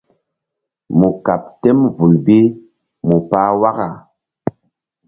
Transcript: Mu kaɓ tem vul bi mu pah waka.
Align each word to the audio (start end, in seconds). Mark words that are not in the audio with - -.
Mu 0.97 1.07
kaɓ 1.25 1.41
tem 1.61 1.77
vul 1.95 2.13
bi 2.25 2.37
mu 3.07 3.15
pah 3.29 3.49
waka. 3.61 3.87